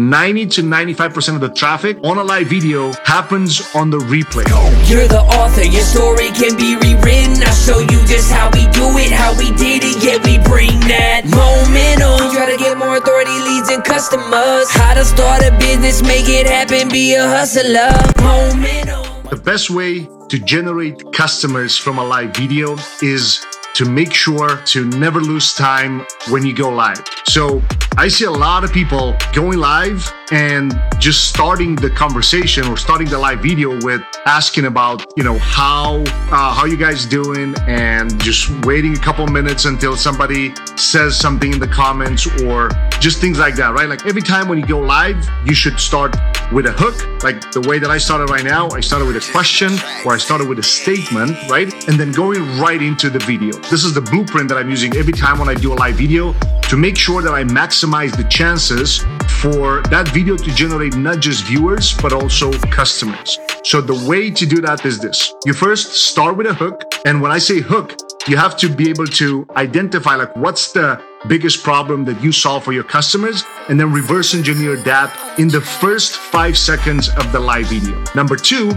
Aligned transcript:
90 0.00 0.46
to 0.46 0.62
95% 0.62 1.34
of 1.34 1.42
the 1.42 1.50
traffic 1.50 1.98
on 2.02 2.16
a 2.16 2.24
live 2.24 2.46
video 2.46 2.90
happens 3.04 3.60
on 3.74 3.90
the 3.90 3.98
replay. 3.98 4.48
You're 4.88 5.06
the 5.06 5.20
author, 5.20 5.62
your 5.62 5.82
story 5.82 6.30
can 6.30 6.56
be 6.56 6.74
rewritten. 6.76 7.42
I'll 7.44 7.52
show 7.52 7.80
you 7.80 8.00
just 8.08 8.32
how 8.32 8.48
we 8.48 8.64
do 8.72 8.96
it, 8.96 9.12
how 9.12 9.36
we 9.36 9.52
did 9.60 9.84
it, 9.84 10.02
yeah, 10.02 10.16
we 10.24 10.38
bring 10.48 10.80
that 10.88 11.28
momentum. 11.28 12.32
Try 12.32 12.50
to 12.50 12.56
get 12.56 12.78
more 12.78 12.96
authority, 12.96 13.30
leads, 13.44 13.68
and 13.68 13.84
customers. 13.84 14.70
How 14.70 14.94
to 14.94 15.04
start 15.04 15.42
a 15.44 15.54
business, 15.58 16.00
make 16.00 16.30
it 16.30 16.46
happen, 16.46 16.88
be 16.88 17.12
a 17.12 17.28
hustler. 17.28 17.92
Momentum. 18.24 19.04
The 19.28 19.36
best 19.36 19.68
way 19.68 20.08
to 20.30 20.38
generate 20.38 21.12
customers 21.12 21.76
from 21.76 21.98
a 21.98 22.04
live 22.04 22.34
video 22.34 22.78
is 23.02 23.44
to 23.74 23.88
make 23.88 24.12
sure 24.12 24.56
to 24.66 24.84
never 24.86 25.20
lose 25.20 25.54
time 25.54 26.04
when 26.28 26.44
you 26.44 26.54
go 26.54 26.70
live. 26.70 27.02
So 27.24 27.62
I 27.96 28.08
see 28.08 28.24
a 28.24 28.30
lot 28.30 28.64
of 28.64 28.72
people 28.72 29.16
going 29.32 29.58
live 29.58 30.12
and 30.32 30.80
just 30.98 31.28
starting 31.28 31.74
the 31.74 31.90
conversation 31.90 32.66
or 32.68 32.76
starting 32.76 33.08
the 33.08 33.18
live 33.18 33.40
video 33.40 33.70
with 33.84 34.02
asking 34.26 34.66
about, 34.66 35.04
you 35.16 35.24
know, 35.24 35.38
how 35.38 36.02
uh, 36.30 36.54
how 36.54 36.64
you 36.66 36.76
guys 36.76 37.04
doing, 37.04 37.54
and 37.66 38.20
just 38.22 38.48
waiting 38.64 38.96
a 38.96 39.00
couple 39.00 39.26
minutes 39.26 39.64
until 39.64 39.96
somebody 39.96 40.54
says 40.76 41.18
something 41.18 41.52
in 41.52 41.58
the 41.58 41.68
comments 41.68 42.26
or 42.42 42.70
just 43.00 43.20
things 43.20 43.38
like 43.38 43.56
that, 43.56 43.74
right? 43.74 43.88
Like 43.88 44.06
every 44.06 44.22
time 44.22 44.48
when 44.48 44.58
you 44.58 44.66
go 44.66 44.80
live, 44.80 45.28
you 45.44 45.54
should 45.54 45.80
start 45.80 46.16
with 46.52 46.66
a 46.66 46.72
hook, 46.72 47.22
like 47.22 47.52
the 47.52 47.60
way 47.68 47.78
that 47.78 47.90
I 47.90 47.98
started 47.98 48.28
right 48.30 48.44
now. 48.44 48.68
I 48.70 48.80
started 48.80 49.06
with 49.06 49.16
a 49.16 49.32
question 49.32 49.72
or 50.04 50.12
I 50.12 50.18
started 50.18 50.48
with 50.48 50.58
a 50.58 50.62
statement, 50.62 51.36
right? 51.48 51.72
And 51.88 51.98
then 51.98 52.12
going 52.12 52.58
right 52.58 52.82
into 52.82 53.08
the 53.08 53.20
video. 53.20 53.52
This 53.70 53.84
is 53.84 53.94
the 53.94 54.00
blueprint 54.00 54.48
that 54.48 54.58
I'm 54.58 54.70
using 54.70 54.96
every 54.96 55.12
time 55.12 55.38
when 55.38 55.48
I 55.48 55.54
do 55.54 55.72
a 55.72 55.74
live 55.74 55.94
video 55.94 56.34
to 56.62 56.76
make 56.76 56.96
sure 56.96 57.22
that 57.22 57.34
I 57.34 57.44
maximize 57.44 58.16
the 58.16 58.24
chances 58.24 59.04
for 59.40 59.82
that 59.90 60.08
video 60.08 60.36
to 60.36 60.50
generate 60.54 60.96
not 60.96 61.20
just 61.20 61.44
viewers, 61.44 61.94
but 62.00 62.12
also 62.12 62.52
customers. 62.70 63.38
So 63.64 63.80
the 63.80 64.06
way 64.08 64.30
to 64.30 64.46
do 64.46 64.60
that 64.62 64.84
is 64.84 64.98
this. 64.98 65.32
You 65.44 65.52
first 65.52 65.92
start 65.92 66.36
with 66.36 66.46
a 66.46 66.54
hook. 66.54 66.89
And 67.06 67.22
when 67.22 67.32
I 67.32 67.38
say 67.38 67.60
hook, 67.60 67.96
you 68.28 68.36
have 68.36 68.56
to 68.58 68.68
be 68.68 68.90
able 68.90 69.06
to 69.06 69.46
identify 69.56 70.16
like 70.16 70.36
what's 70.36 70.72
the 70.72 71.02
biggest 71.28 71.62
problem 71.62 72.04
that 72.04 72.22
you 72.22 72.32
solve 72.32 72.64
for 72.64 72.72
your 72.72 72.84
customers 72.84 73.44
and 73.68 73.78
then 73.78 73.92
reverse 73.92 74.34
engineer 74.34 74.76
that 74.76 75.14
in 75.38 75.48
the 75.48 75.60
first 75.60 76.16
five 76.16 76.56
seconds 76.56 77.08
of 77.10 77.30
the 77.30 77.38
live 77.38 77.66
video. 77.66 78.02
Number 78.14 78.36
two, 78.36 78.72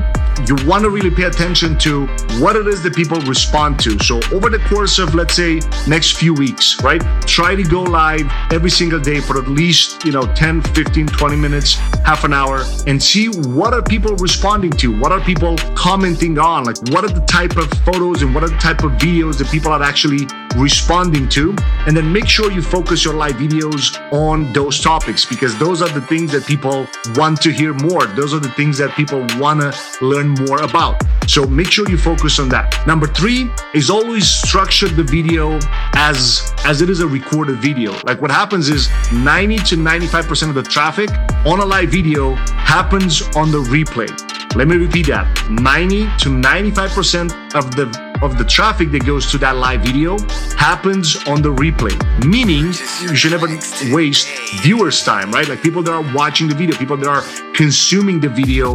you 0.45 0.55
want 0.67 0.83
to 0.83 0.89
really 0.89 1.11
pay 1.11 1.23
attention 1.23 1.77
to 1.79 2.05
what 2.39 2.55
it 2.55 2.67
is 2.67 2.83
that 2.83 2.95
people 2.95 3.19
respond 3.21 3.79
to. 3.79 3.97
So 3.99 4.19
over 4.33 4.49
the 4.49 4.59
course 4.67 4.99
of 4.99 5.15
let's 5.15 5.35
say 5.35 5.61
next 5.87 6.17
few 6.17 6.33
weeks, 6.33 6.81
right? 6.83 7.01
Try 7.25 7.55
to 7.55 7.63
go 7.63 7.83
live 7.83 8.29
every 8.51 8.71
single 8.71 8.99
day 8.99 9.21
for 9.21 9.37
at 9.37 9.47
least, 9.47 10.03
you 10.03 10.11
know, 10.11 10.25
10, 10.33 10.61
15, 10.61 11.07
20 11.07 11.35
minutes, 11.37 11.75
half 12.05 12.23
an 12.23 12.33
hour 12.33 12.63
and 12.87 13.01
see 13.01 13.29
what 13.29 13.73
are 13.73 13.81
people 13.81 14.15
responding 14.17 14.71
to? 14.71 14.97
What 14.99 15.11
are 15.11 15.21
people 15.21 15.55
commenting 15.75 16.37
on? 16.39 16.65
Like 16.65 16.77
what 16.89 17.05
are 17.05 17.13
the 17.13 17.25
type 17.25 17.55
of 17.55 17.69
photos 17.85 18.12
and 18.21 18.33
what 18.33 18.43
are 18.43 18.49
the 18.49 18.57
type 18.57 18.83
of 18.83 18.91
videos 18.93 19.37
that 19.37 19.47
people 19.47 19.71
are 19.71 19.81
actually 19.81 20.27
responding 20.55 21.27
to? 21.29 21.55
And 21.87 21.95
then 21.97 22.11
make 22.11 22.27
sure 22.27 22.51
you 22.51 22.61
focus 22.61 23.03
your 23.03 23.13
live 23.13 23.35
videos 23.35 23.97
on 24.11 24.53
those 24.53 24.79
topics 24.81 25.25
because 25.25 25.57
those 25.57 25.81
are 25.81 25.89
the 25.89 26.01
things 26.01 26.31
that 26.33 26.45
people 26.45 26.87
want 27.15 27.41
to 27.41 27.51
hear 27.51 27.73
more. 27.73 28.05
Those 28.05 28.33
are 28.33 28.39
the 28.39 28.51
things 28.51 28.77
that 28.77 28.91
people 28.91 29.25
want 29.37 29.61
to 29.61 30.05
learn 30.05 30.29
more 30.29 30.61
about. 30.61 31.01
So 31.27 31.47
make 31.47 31.71
sure 31.71 31.89
you 31.89 31.97
focus 31.97 32.39
on 32.39 32.49
that. 32.49 32.85
Number 32.85 33.07
three 33.07 33.49
is 33.73 33.89
always 33.89 34.29
structure 34.29 34.89
the 34.89 35.03
video 35.03 35.59
as 35.93 36.53
as 36.65 36.81
it 36.81 36.89
is 36.89 36.99
a 36.99 37.07
recorded 37.07 37.57
video. 37.57 37.93
Like 38.03 38.21
what 38.21 38.31
happens 38.31 38.69
is 38.69 38.89
90 39.11 39.57
to 39.57 39.75
95% 39.75 40.49
of 40.49 40.55
the 40.55 40.63
traffic 40.63 41.09
on 41.45 41.59
a 41.59 41.65
live 41.65 41.89
video 41.89 42.35
happens 42.35 43.21
on 43.35 43.51
the 43.51 43.59
replay. 43.59 44.32
Let 44.55 44.67
me 44.67 44.77
repeat 44.77 45.07
that. 45.07 45.49
90 45.49 46.03
to 46.19 46.29
95% 46.29 47.55
of 47.55 47.75
the 47.75 48.13
of 48.21 48.37
the 48.37 48.45
traffic 48.45 48.91
that 48.91 49.05
goes 49.05 49.29
to 49.31 49.37
that 49.39 49.57
live 49.57 49.81
video 49.81 50.17
happens 50.55 51.17
on 51.27 51.41
the 51.41 51.49
replay. 51.49 51.93
Meaning 52.23 52.67
you 53.01 53.15
should 53.15 53.31
never 53.31 53.47
waste 53.93 54.29
viewers' 54.61 55.03
time, 55.03 55.31
right? 55.31 55.47
Like 55.49 55.61
people 55.61 55.81
that 55.83 55.91
are 55.91 56.05
watching 56.13 56.47
the 56.47 56.55
video, 56.55 56.77
people 56.77 56.95
that 56.97 57.07
are 57.07 57.23
consuming 57.53 58.19
the 58.19 58.29
video 58.29 58.73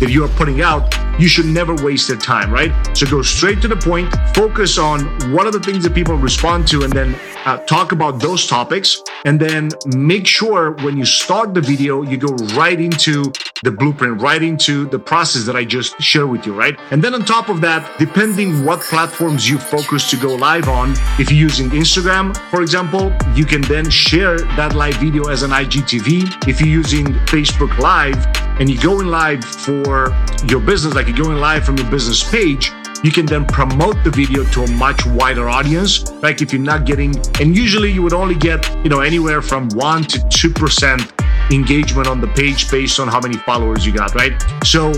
that 0.00 0.10
you 0.10 0.24
are 0.24 0.28
putting 0.30 0.62
out, 0.62 0.94
you 1.20 1.28
should 1.28 1.46
never 1.46 1.74
waste 1.76 2.08
their 2.08 2.16
time, 2.16 2.50
right? 2.50 2.72
So 2.96 3.06
go 3.06 3.22
straight 3.22 3.62
to 3.62 3.68
the 3.68 3.76
point, 3.76 4.12
focus 4.34 4.78
on 4.78 5.04
what 5.32 5.46
are 5.46 5.52
the 5.52 5.60
things 5.60 5.84
that 5.84 5.94
people 5.94 6.16
respond 6.16 6.66
to, 6.68 6.82
and 6.82 6.92
then 6.92 7.14
uh, 7.44 7.58
talk 7.58 7.92
about 7.92 8.20
those 8.20 8.46
topics. 8.46 9.02
And 9.24 9.38
then 9.38 9.70
make 9.86 10.26
sure 10.26 10.72
when 10.82 10.96
you 10.96 11.04
start 11.04 11.54
the 11.54 11.60
video, 11.60 12.02
you 12.02 12.16
go 12.16 12.34
right 12.54 12.80
into 12.80 13.32
the 13.62 13.70
blueprint, 13.70 14.20
right 14.22 14.42
into 14.42 14.86
the 14.86 14.98
process 14.98 15.44
that 15.44 15.56
I 15.56 15.64
just 15.64 16.00
shared 16.00 16.30
with 16.30 16.46
you, 16.46 16.54
right? 16.54 16.78
And 16.90 17.02
then 17.02 17.14
on 17.14 17.24
top 17.24 17.48
of 17.48 17.60
that, 17.60 17.98
depending 17.98 18.64
what 18.64 18.80
platforms 18.80 19.48
you 19.48 19.58
focus 19.58 20.10
to 20.10 20.16
go 20.16 20.34
live 20.34 20.68
on, 20.68 20.94
if 21.18 21.30
you're 21.30 21.40
using 21.40 21.68
Instagram, 21.70 22.36
for 22.50 22.62
example, 22.62 23.12
you 23.34 23.44
can 23.44 23.60
then 23.62 23.90
share 23.90 24.38
that 24.56 24.74
live 24.74 24.96
video 24.96 25.28
as 25.28 25.42
an 25.42 25.50
IGTV. 25.50 26.48
If 26.48 26.60
you're 26.60 26.68
using 26.68 27.06
Facebook 27.26 27.78
Live 27.78 28.26
and 28.58 28.70
you're 28.70 28.82
going 28.82 29.08
live 29.08 29.44
for 29.44 30.14
your 30.48 30.60
business, 30.60 30.94
like 30.94 31.06
you're 31.06 31.16
going 31.16 31.38
live 31.38 31.64
from 31.64 31.76
your 31.76 31.90
business 31.90 32.28
page, 32.30 32.72
you 33.02 33.10
can 33.10 33.26
then 33.26 33.46
promote 33.46 33.96
the 34.04 34.10
video 34.10 34.44
to 34.44 34.64
a 34.64 34.70
much 34.72 35.06
wider 35.06 35.48
audience. 35.48 36.10
Like 36.22 36.42
if 36.42 36.52
you're 36.52 36.62
not 36.62 36.84
getting, 36.84 37.16
and 37.40 37.56
usually 37.56 37.90
you 37.90 38.02
would 38.02 38.12
only 38.12 38.34
get, 38.34 38.68
you 38.84 38.90
know, 38.90 39.00
anywhere 39.00 39.40
from 39.40 39.68
one 39.70 40.02
to 40.04 40.18
2% 40.18 41.52
engagement 41.52 42.06
on 42.06 42.20
the 42.20 42.28
page 42.28 42.70
based 42.70 43.00
on 43.00 43.08
how 43.08 43.20
many 43.20 43.36
followers 43.38 43.84
you 43.84 43.92
got, 43.92 44.14
right? 44.14 44.32
So 44.64 44.92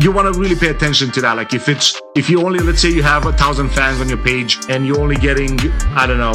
you 0.00 0.10
want 0.12 0.32
to 0.32 0.38
really 0.38 0.56
pay 0.56 0.68
attention 0.68 1.10
to 1.12 1.20
that. 1.22 1.36
Like 1.36 1.54
if 1.54 1.68
it's, 1.68 2.00
if 2.14 2.28
you 2.28 2.44
only, 2.44 2.58
let's 2.58 2.80
say 2.80 2.90
you 2.90 3.02
have 3.02 3.26
a 3.26 3.32
thousand 3.32 3.70
fans 3.70 4.00
on 4.00 4.08
your 4.08 4.18
page 4.18 4.58
and 4.68 4.86
you're 4.86 5.00
only 5.00 5.16
getting, 5.16 5.58
I 5.94 6.06
don't 6.06 6.18
know, 6.18 6.32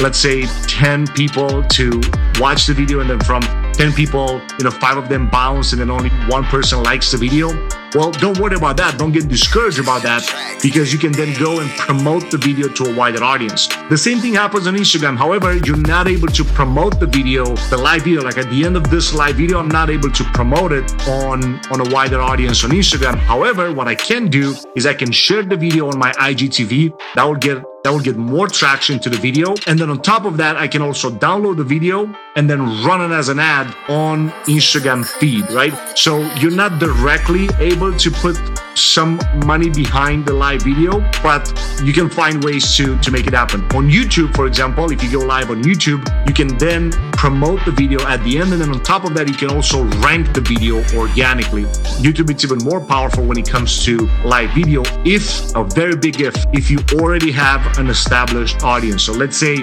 let's 0.00 0.18
say 0.18 0.46
10 0.66 1.06
people 1.08 1.62
to 1.62 2.00
watch 2.38 2.66
the 2.66 2.74
video 2.74 3.00
and 3.00 3.08
then 3.08 3.20
from 3.20 3.42
10 3.72 3.92
people, 3.92 4.40
you 4.58 4.64
know, 4.64 4.70
five 4.70 4.96
of 4.96 5.08
them 5.08 5.28
bounce 5.28 5.72
and 5.72 5.80
then 5.80 5.90
only 5.90 6.10
one 6.28 6.44
person 6.44 6.82
likes 6.82 7.12
the 7.12 7.18
video. 7.18 7.48
Well, 7.94 8.10
don't 8.10 8.38
worry 8.38 8.56
about 8.56 8.76
that. 8.78 8.98
Don't 8.98 9.12
get 9.12 9.28
discouraged 9.28 9.78
about 9.78 10.02
that 10.02 10.22
because 10.62 10.92
you 10.92 10.98
can 10.98 11.12
then 11.12 11.38
go 11.38 11.60
and 11.60 11.70
promote 11.70 12.30
the 12.30 12.38
video 12.38 12.68
to 12.68 12.84
a 12.90 12.94
wider 12.94 13.22
audience. 13.22 13.68
The 13.88 13.96
same 13.96 14.18
thing 14.18 14.34
happens 14.34 14.66
on 14.66 14.74
Instagram. 14.74 15.16
However, 15.16 15.56
you're 15.56 15.76
not 15.76 16.08
able 16.08 16.28
to 16.28 16.44
promote 16.44 16.98
the 16.98 17.06
video, 17.06 17.44
the 17.70 17.76
live 17.76 18.02
video. 18.02 18.22
Like 18.22 18.38
at 18.38 18.50
the 18.50 18.64
end 18.64 18.76
of 18.76 18.90
this 18.90 19.14
live 19.14 19.36
video, 19.36 19.58
I'm 19.58 19.68
not 19.68 19.90
able 19.90 20.10
to 20.10 20.24
promote 20.34 20.72
it 20.72 20.90
on, 21.08 21.60
on 21.70 21.86
a 21.86 21.90
wider 21.94 22.20
audience 22.20 22.64
on 22.64 22.70
Instagram. 22.70 23.16
However, 23.16 23.72
what 23.72 23.88
I 23.88 23.94
can 23.94 24.28
do 24.28 24.54
is 24.74 24.86
I 24.86 24.94
can 24.94 25.12
share 25.12 25.42
the 25.42 25.56
video 25.56 25.88
on 25.88 25.98
my 25.98 26.12
IGTV. 26.12 26.92
That 27.14 27.24
will 27.24 27.36
get 27.36 27.62
that 27.86 27.92
will 27.92 28.00
get 28.00 28.16
more 28.16 28.48
traction 28.48 28.98
to 28.98 29.08
the 29.08 29.16
video. 29.16 29.54
And 29.68 29.78
then 29.78 29.90
on 29.90 30.02
top 30.02 30.24
of 30.24 30.38
that, 30.38 30.56
I 30.56 30.66
can 30.66 30.82
also 30.82 31.08
download 31.08 31.56
the 31.56 31.62
video 31.62 32.12
and 32.34 32.50
then 32.50 32.60
run 32.82 33.00
it 33.00 33.14
as 33.14 33.28
an 33.28 33.38
ad 33.38 33.72
on 33.88 34.30
Instagram 34.48 35.06
feed, 35.06 35.48
right? 35.52 35.72
So 35.96 36.18
you're 36.40 36.50
not 36.50 36.80
directly 36.80 37.48
able 37.60 37.96
to 37.96 38.10
put 38.10 38.34
some 38.76 39.18
money 39.44 39.70
behind 39.70 40.26
the 40.26 40.32
live 40.32 40.62
video, 40.62 41.00
but 41.22 41.52
you 41.82 41.92
can 41.92 42.08
find 42.08 42.44
ways 42.44 42.76
to, 42.76 42.98
to 42.98 43.10
make 43.10 43.26
it 43.26 43.34
happen. 43.34 43.62
On 43.76 43.88
YouTube, 43.88 44.34
for 44.34 44.46
example, 44.46 44.90
if 44.92 45.02
you 45.02 45.10
go 45.10 45.24
live 45.24 45.50
on 45.50 45.62
YouTube, 45.62 46.02
you 46.28 46.34
can 46.34 46.56
then 46.58 46.90
promote 47.12 47.64
the 47.64 47.72
video 47.72 48.00
at 48.06 48.22
the 48.24 48.38
end. 48.38 48.52
And 48.52 48.60
then 48.60 48.70
on 48.70 48.82
top 48.82 49.04
of 49.04 49.14
that, 49.14 49.28
you 49.28 49.34
can 49.34 49.50
also 49.50 49.84
rank 50.00 50.34
the 50.34 50.40
video 50.40 50.76
organically. 50.96 51.64
YouTube 52.04 52.34
is 52.34 52.44
even 52.44 52.58
more 52.58 52.80
powerful 52.80 53.24
when 53.24 53.38
it 53.38 53.48
comes 53.48 53.84
to 53.84 54.06
live 54.24 54.50
video 54.50 54.82
if 55.04 55.54
a 55.54 55.64
very 55.64 55.96
big 55.96 56.20
if, 56.20 56.34
if 56.52 56.70
you 56.70 56.78
already 56.94 57.32
have 57.32 57.78
an 57.78 57.88
established 57.88 58.62
audience. 58.62 59.02
So 59.02 59.12
let's 59.12 59.36
say 59.36 59.56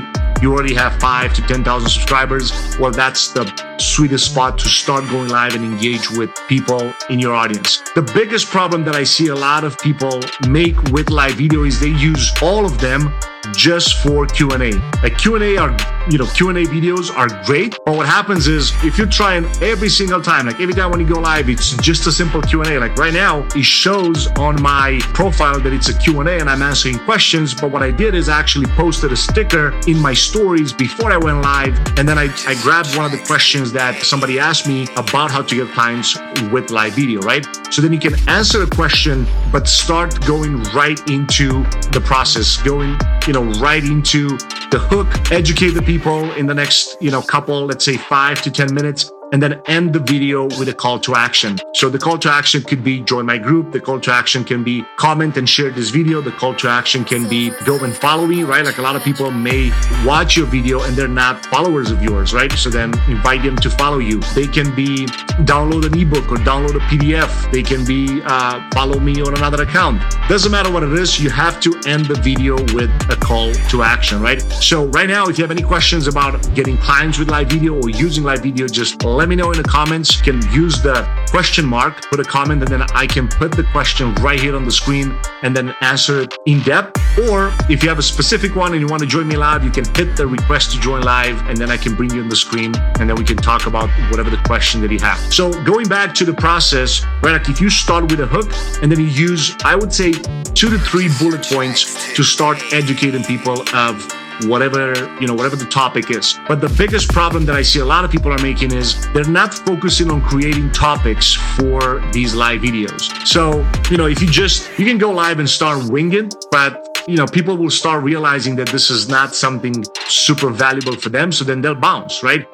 you 0.44 0.52
already 0.52 0.74
have 0.74 1.00
five 1.00 1.34
to 1.34 1.42
10,000 1.44 1.90
subscribers. 1.90 2.52
Well, 2.78 2.92
that's 2.92 3.30
the 3.30 3.46
sweetest 3.78 4.32
spot 4.32 4.60
to 4.60 4.68
start 4.68 5.10
going 5.10 5.30
live 5.30 5.56
and 5.56 5.64
engage 5.64 6.10
with 6.12 6.32
people 6.50 6.94
in 7.10 7.18
your 7.18 7.34
audience. 7.34 7.82
The 7.96 8.02
biggest 8.02 8.48
problem 8.48 8.84
that 8.84 8.94
I 8.94 9.06
see 9.06 9.28
a 9.28 9.36
lot 9.36 9.64
of 9.64 9.78
people 9.80 10.20
make 10.50 10.76
with 10.92 11.10
live 11.10 11.36
video 11.36 11.64
is 11.64 11.80
they 11.80 11.96
use 11.96 12.30
all 12.42 12.66
of 12.66 12.78
them 12.82 13.14
just 13.56 14.04
for 14.04 14.26
Q&A. 14.26 14.74
Like 15.02 15.18
Q&A 15.18 15.56
are, 15.56 15.72
you 16.10 16.18
know, 16.18 16.26
Q&A 16.26 16.66
videos 16.66 17.16
are 17.16 17.28
great, 17.46 17.78
but 17.86 17.96
what 17.96 18.06
happens 18.06 18.48
is 18.48 18.74
if 18.84 18.98
you're 18.98 19.08
trying 19.08 19.46
every 19.62 19.90
single 19.90 20.22
time, 20.22 20.48
like 20.48 20.60
every 20.60 20.74
time 20.74 20.92
when 20.92 21.00
you 21.00 21.08
go 21.08 21.20
live, 21.20 21.50
it's 21.50 21.76
just 21.78 22.06
a 22.08 22.12
simple 22.12 22.42
Q&A. 22.42 22.78
Like 22.78 22.96
right 22.98 23.14
now, 23.14 23.48
it 23.56 23.64
shows 23.64 24.28
on 24.38 24.62
my 24.62 25.00
profile 25.14 25.60
that 25.62 25.72
it's 25.72 25.90
a 25.90 25.98
Q&A 25.98 26.40
and 26.40 26.50
I'm 26.50 26.62
answering 26.62 27.00
questions, 27.00 27.54
but 27.54 27.72
what 27.72 27.84
I 27.84 27.92
did 27.92 28.16
is 28.16 28.28
I 28.28 28.38
actually 28.38 28.68
posted 28.68 29.14
a 29.14 29.16
sticker 29.16 29.80
in 29.88 29.98
my 29.98 30.14
stories 30.14 30.74
before 30.74 31.12
I 31.12 31.18
went 31.18 31.42
live, 31.42 31.78
and 31.98 32.08
then 32.08 32.18
I, 32.18 32.28
I 32.48 32.56
grabbed 32.62 32.96
one 32.98 33.06
of 33.06 33.12
the 33.12 33.24
questions 33.26 33.72
that 33.72 34.02
somebody 34.04 34.40
asked 34.40 34.68
me 34.68 34.88
about 34.98 35.32
how 35.32 35.42
to 35.42 35.56
get 35.56 35.70
clients 35.70 36.18
with 36.52 36.70
live 36.70 36.94
video, 36.94 37.22
right? 37.22 37.48
So 37.72 37.82
then 37.82 37.94
you 37.94 38.00
can 38.00 38.16
answer 38.28 38.62
a 38.62 38.68
question, 38.68 39.26
but 39.52 39.68
start 39.68 40.26
going 40.26 40.62
right 40.76 41.00
into 41.10 41.64
the 41.92 42.02
process, 42.04 42.58
going, 42.58 42.98
you 43.26 43.34
know, 43.34 43.44
right 43.62 43.84
into 43.84 44.38
the 44.70 44.80
hook, 44.80 45.08
educate 45.32 45.70
the 45.70 45.82
people 45.82 45.93
in 46.34 46.48
the 46.48 46.54
next, 46.54 46.98
you 47.02 47.12
know, 47.12 47.22
couple, 47.22 47.66
let's 47.66 47.86
say 47.86 47.98
five 47.98 48.42
to 48.42 48.52
10 48.52 48.74
minutes, 48.74 49.12
and 49.34 49.42
then 49.42 49.60
end 49.66 49.92
the 49.92 50.00
video 50.00 50.44
with 50.60 50.70
a 50.70 50.74
call 50.74 51.00
to 51.00 51.16
action. 51.16 51.60
So 51.74 51.90
the 51.90 51.98
call 51.98 52.20
to 52.20 52.32
action 52.32 52.62
could 52.62 52.84
be 52.84 53.02
join 53.02 53.26
my 53.26 53.40
group. 53.40 53.72
The 53.72 53.80
call 53.80 54.00
to 54.02 54.12
action 54.14 54.44
can 54.44 54.64
be 54.64 54.86
comment 54.98 55.38
and 55.38 55.50
share 55.50 55.72
this 55.72 55.90
video. 55.90 56.22
The 56.22 56.32
call 56.32 56.54
to 56.58 56.70
action 56.70 57.04
can 57.04 57.28
be 57.28 57.50
go 57.66 57.84
and 57.84 57.96
follow 57.96 58.28
me, 58.28 58.44
right? 58.44 58.64
Like 58.64 58.78
a 58.78 58.84
lot 58.84 58.96
of 58.96 59.04
people 59.04 59.32
may 59.32 59.72
watch 60.06 60.38
your 60.38 60.46
video 60.46 60.84
and 60.84 60.96
they're 60.96 61.08
not 61.08 61.44
followers 61.48 61.90
of 61.90 62.04
yours, 62.04 62.32
right? 62.32 62.52
So 62.54 62.70
then 62.70 62.94
invite 63.10 63.42
them 63.42 63.56
to 63.58 63.72
follow 63.72 63.98
you. 63.98 64.22
They 64.36 64.46
can 64.46 64.74
be 64.76 65.08
download 65.50 65.88
an 65.88 65.98
ebook 65.98 66.32
or 66.32 66.38
download 66.38 66.76
a 66.76 66.80
PDF. 66.82 67.52
They 67.52 67.64
can 67.64 67.84
be 67.86 68.22
uh, 68.26 68.70
follow 68.72 69.00
me 69.00 69.20
on 69.24 69.36
another 69.36 69.64
account. 69.64 70.00
Doesn't 70.30 70.52
matter 70.52 70.72
what 70.72 70.84
it 70.84 70.94
is, 70.94 71.20
you 71.20 71.32
have 71.32 71.60
to 71.62 71.74
end 71.88 72.06
the 72.06 72.22
video 72.22 72.56
with 72.76 72.92
a 73.10 73.18
call 73.20 73.52
to 73.72 73.82
action, 73.82 74.22
right? 74.22 74.42
So 74.42 74.86
right 74.86 75.10
now, 75.10 75.28
if 75.28 75.40
you 75.40 75.44
have 75.44 75.52
any 75.52 75.64
questions 75.64 76.08
about 76.08 76.54
getting 76.54 76.78
clients 76.78 77.18
with 77.18 77.32
live 77.32 77.48
video 77.48 77.74
or 77.82 77.90
using 77.90 78.24
live 78.24 78.44
video, 78.44 78.68
just 78.68 79.04
let 79.04 79.23
me 79.30 79.36
know 79.36 79.52
in 79.52 79.58
the 79.58 79.64
comments. 79.64 80.18
You 80.18 80.24
can 80.24 80.52
use 80.52 80.82
the 80.82 81.08
question 81.30 81.66
mark, 81.66 82.10
put 82.10 82.20
a 82.20 82.24
comment, 82.24 82.62
and 82.62 82.72
then 82.72 82.84
I 82.94 83.08
can 83.08 83.28
put 83.28 83.52
the 83.52 83.64
question 83.72 84.14
right 84.16 84.40
here 84.40 84.56
on 84.56 84.66
the 84.66 84.72
screen 84.72 85.18
and 85.42 85.56
then 85.56 85.76
answer 85.82 86.22
it 86.22 86.34
in 86.46 86.62
depth. 86.62 87.00
Or 87.30 87.52
if 87.70 87.84
you 87.84 87.90
have 87.90 88.00
a 88.00 88.04
specific 88.04 88.56
one 88.56 88.74
and 88.74 88.82
you 88.82 88.88
want 88.88 89.02
to 89.02 89.08
join 89.08 89.28
me 89.28 89.38
live, 89.38 89.64
you 89.64 89.72
can 89.72 89.86
hit 89.96 90.16
the 90.16 90.26
request 90.26 90.72
to 90.72 90.80
join 90.80 91.02
live 91.04 91.38
and 91.48 91.58
then 91.58 91.70
I 91.70 91.78
can 91.78 91.96
bring 91.96 92.12
you 92.14 92.22
on 92.22 92.30
the 92.30 92.36
screen 92.36 92.76
and 93.00 93.10
then 93.10 93.16
we 93.16 93.24
can 93.24 93.38
talk 93.38 93.68
about 93.68 93.90
whatever 94.10 94.30
the 94.30 94.42
question 94.46 94.82
that 94.82 94.92
you 94.92 95.00
have. 95.00 95.18
So 95.34 95.52
going 95.64 95.88
back 95.88 96.14
to 96.16 96.26
the 96.26 96.34
process, 96.34 97.04
right? 97.22 97.34
Like 97.34 97.50
if 97.50 97.62
you 97.62 97.70
start 97.70 98.10
with 98.10 98.20
a 98.20 98.28
hook 98.28 98.52
and 98.82 98.92
then 98.92 99.00
you 99.00 99.08
use, 99.08 99.56
I 99.64 99.76
would 99.76 99.94
say, 99.94 100.12
two 100.54 100.70
to 100.70 100.78
three 100.78 101.10
bullet 101.20 101.46
points 101.46 102.14
to 102.16 102.24
start 102.24 102.62
educating 102.74 103.24
people 103.24 103.62
of 103.76 104.23
whatever 104.46 104.94
you 105.20 105.28
know 105.28 105.34
whatever 105.34 105.56
the 105.56 105.66
topic 105.66 106.10
is. 106.10 106.40
But 106.48 106.62
the 106.62 106.70
biggest 106.70 107.12
problem 107.12 107.46
that 107.46 107.56
i 107.56 107.62
see 107.62 107.80
a 107.80 107.86
lot 107.86 108.04
of 108.06 108.12
people 108.12 108.32
are 108.32 108.42
making 108.42 108.74
is 108.74 109.08
they're 109.14 109.36
not 109.42 109.54
focusing 109.54 110.12
on 110.12 110.22
creating 110.22 110.72
topics 110.72 111.34
for 111.58 112.00
these 112.12 112.36
live 112.36 112.62
videos. 112.62 113.02
So 113.26 113.68
you 113.90 113.98
know 113.98 114.08
if 114.08 114.22
you 114.22 114.28
just 114.28 114.78
you 114.80 114.86
can 114.86 114.98
go 114.98 115.12
live 115.12 115.40
and 115.40 115.50
start 115.50 115.90
winging 115.90 116.32
but 116.52 116.72
you 117.08 117.18
know 117.18 117.26
people 117.26 117.58
will 117.58 117.70
start 117.70 118.04
realizing 118.04 118.56
that 118.58 118.70
this 118.70 118.90
is 118.90 119.10
not 119.10 119.36
something 119.36 119.84
super 120.08 120.50
valuable 120.50 120.96
for 120.96 121.10
them. 121.10 121.32
So 121.32 121.44
then 121.44 121.62
they'll 121.62 121.76
bounce 121.76 122.24
right? 122.24 122.48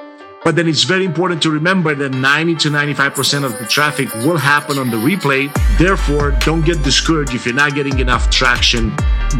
But 0.43 0.55
then 0.55 0.69
it's 0.69 0.83
very 0.83 1.03
important 1.03 1.41
to 1.43 1.51
remember 1.51 1.93
that 1.95 2.11
90 2.11 2.55
to 2.55 2.69
95% 2.69 3.43
of 3.43 3.59
the 3.59 3.65
traffic 3.65 4.13
will 4.25 4.37
happen 4.37 4.77
on 4.77 4.89
the 4.89 4.95
replay. 4.95 5.51
Therefore, 5.77 6.31
don't 6.39 6.63
get 6.63 6.81
discouraged 6.81 7.33
if 7.33 7.45
you're 7.45 7.53
not 7.53 7.75
getting 7.75 7.99
enough 7.99 8.29
traction 8.29 8.95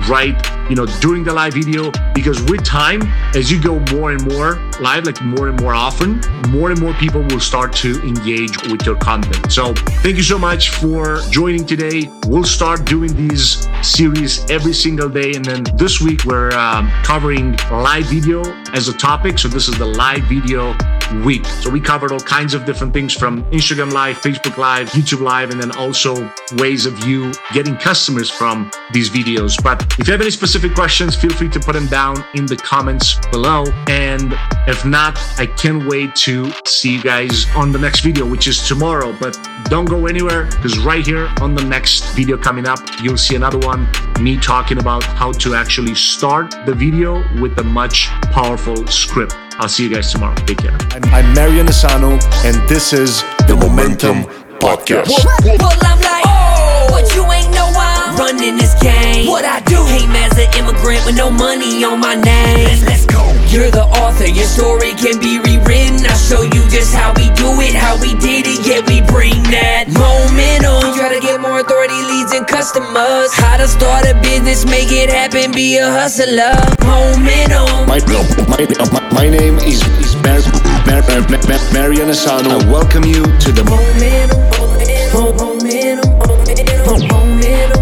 right, 0.07 0.36
you 0.69 0.75
know, 0.75 0.86
during 1.01 1.24
the 1.24 1.33
live 1.33 1.53
video 1.53 1.91
because 2.13 2.41
with 2.44 2.63
time, 2.63 3.01
as 3.36 3.51
you 3.51 3.62
go 3.62 3.80
more 3.91 4.12
and 4.12 4.21
more 4.33 4.56
live, 4.80 5.06
like 5.06 5.21
more 5.21 5.47
and 5.47 5.59
more 5.62 5.74
often, 5.74 6.21
more 6.50 6.71
and 6.71 6.80
more 6.80 6.94
people 6.94 7.21
will 7.24 7.39
start 7.39 7.74
to 7.77 8.01
engage 8.01 8.56
with 8.68 8.86
your 8.86 8.95
content. 8.97 9.51
So 9.51 9.74
thank 10.03 10.18
you 10.18 10.24
so 10.24 10.38
much 10.38 10.69
for 10.69 11.19
joining 11.30 11.65
today. 11.65 12.09
We'll 12.27 12.44
start 12.44 12.86
doing 12.86 13.15
these 13.15 13.68
series 13.81 14.50
every 14.50 14.74
single 14.74 15.09
day. 15.09 15.33
And 15.33 15.45
then 15.45 15.63
this 15.75 16.01
week, 16.01 16.25
we're 16.25 16.51
um, 16.51 16.89
covering 17.03 17.57
live 17.71 18.06
video 18.06 18.41
as 18.74 18.88
a 18.88 18.94
topic. 18.94 19.39
So 19.39 19.47
this 19.47 19.68
is 19.68 19.77
the 19.77 19.86
live 19.86 20.24
video 20.24 20.75
week. 21.24 21.46
So 21.46 21.70
we 21.70 21.80
covered 21.80 22.12
all 22.12 22.20
kinds 22.20 22.54
of 22.54 22.66
different 22.66 22.94
things 22.94 23.14
from 23.14 23.44
Instagram 23.52 23.92
Live, 23.92 24.20
Facebook 24.22 24.58
Live, 24.58 24.90
YouTube 24.92 25.22
Live, 25.22 25.52
and 25.52 25.62
then 25.62 25.72
also 25.78 26.32
ways 26.54 26.86
of 26.86 27.06
you 27.06 27.32
getting 27.54 27.76
customers 27.78 28.30
from 28.30 28.72
these 28.92 29.10
videos. 29.10 29.62
But 29.62 29.82
if 30.00 30.08
you 30.08 30.12
have 30.12 30.22
any 30.22 30.32
specific 30.32 30.74
questions, 30.74 31.16
feel 31.16 31.32
free 31.32 31.50
to 31.50 31.60
put 31.60 31.74
them 31.74 31.88
down 31.88 32.24
in 32.36 32.46
the 32.46 32.56
comments 32.56 33.20
below. 33.32 33.66
And 33.88 34.38
if 34.68 34.86
not, 34.86 35.18
I 35.38 35.46
can't 35.46 35.88
wait 35.88 36.16
to 36.28 36.52
see 36.66 36.96
you 36.96 37.02
guys 37.02 37.46
on 37.56 37.72
the 37.72 37.80
next 37.80 38.02
video, 38.02 38.26
which 38.28 38.48
is 38.48 38.68
tomorrow. 38.68 39.16
But 39.20 39.38
don't 39.66 39.86
go 39.86 40.08
anywhere 40.08 40.46
because 40.46 40.80
right 40.80 41.06
here 41.06 41.30
on 41.42 41.56
the 41.56 41.64
next 41.64 42.16
video 42.16 42.38
coming 42.38 42.68
up, 42.68 42.80
you'll 43.02 43.18
see 43.18 43.36
another 43.36 43.60
one 43.60 43.88
me 44.20 44.38
talking 44.38 44.80
about 44.80 45.04
how 45.04 45.32
to 45.32 45.56
actually 45.56 45.96
start 45.96 46.54
the 46.66 46.74
video 46.74 47.24
with 47.42 47.58
a 47.60 47.64
much 47.64 48.08
powerful 48.32 48.86
script. 48.88 49.49
I'll 49.60 49.68
see 49.68 49.84
you 49.84 49.94
guys 49.94 50.12
tomorrow. 50.12 50.36
Take 50.46 50.60
care. 50.60 50.78
I'm, 50.92 51.04
I'm 51.14 51.34
Marian 51.34 51.68
Asano, 51.68 52.12
and 52.46 52.56
this 52.70 52.94
is 52.94 53.24
the 53.46 53.58
Momentum 53.60 54.24
Podcast. 54.60 55.10
Well, 55.10 55.78
I'm 55.84 56.00
like, 56.00 56.24
oh, 56.26 56.88
but 56.90 57.14
you 57.14 57.30
ain't 57.30 57.52
know 57.54 57.70
I'm 57.76 58.16
running 58.16 58.56
this 58.56 58.74
game. 58.82 59.28
What 59.28 59.44
I 59.44 59.60
do, 59.62 59.84
came 59.86 60.12
as 60.12 60.38
an 60.38 60.48
immigrant 60.58 61.06
with 61.06 61.18
no 61.18 61.30
money 61.30 61.84
on 61.84 62.00
my 62.00 62.16
name. 62.16 62.68
Let's, 62.68 62.86
let's 62.86 63.06
go. 63.06 63.29
You're 63.50 63.72
the 63.74 63.81
author, 64.06 64.28
your 64.30 64.46
story 64.46 64.94
can 64.94 65.18
be 65.19 65.42
rewritten. 65.42 66.06
I'll 66.06 66.16
show 66.22 66.42
you 66.46 66.62
just 66.69 66.94
how 66.94 67.10
we 67.18 67.25
do 67.34 67.50
it, 67.66 67.74
how 67.74 67.98
we 67.98 68.13
did 68.22 68.46
it. 68.46 68.62
Yeah, 68.62 68.86
we 68.86 69.01
bring 69.10 69.42
that 69.50 69.90
momentum. 69.90 70.94
Try 70.94 71.18
to 71.18 71.19
get 71.19 71.42
more 71.42 71.60
authority, 71.60 71.98
leads, 71.98 72.31
and 72.31 72.46
customers. 72.46 73.34
How 73.34 73.57
to 73.57 73.68
start 73.68 74.06
a 74.06 74.13
business, 74.22 74.66
make 74.69 74.94
it 74.94 75.10
happen, 75.10 75.51
be 75.51 75.78
a 75.81 75.90
hustler. 75.90 76.54
Momentum. 76.86 77.90
My, 77.90 77.98
my, 78.06 78.62
my, 78.94 79.01
my 79.18 79.25
name 79.28 79.57
is, 79.66 79.81
is 79.98 80.13
Mar- 80.22 80.46
Mar- 80.86 81.01
Mar- 81.10 81.42
Mar- 81.50 81.66
Marian 81.74 82.10
Asano. 82.13 82.54
I 82.54 82.62
welcome 82.69 83.04
you 83.04 83.25
to 83.25 83.50
the 83.50 83.66
momentum, 83.66 84.46
momentum, 84.62 85.57
momentum, 85.57 87.01
momentum. 87.10 87.81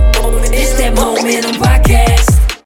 It's 0.55 0.79
that 0.79 0.95
momentum 0.95 1.59
podcast. 1.59 2.16